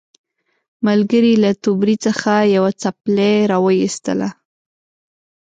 ملګري 0.87 1.33
یې 1.35 1.39
له 1.43 1.51
توبرې 1.63 1.95
څخه 2.05 2.31
یوه 2.55 2.71
څپلۍ 2.81 3.35
راوایستله. 3.51 4.29